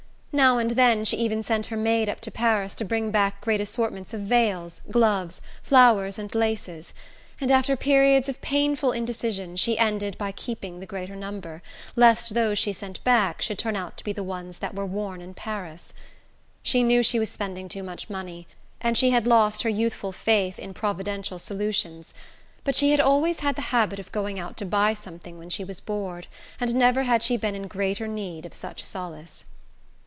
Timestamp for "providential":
20.73-21.39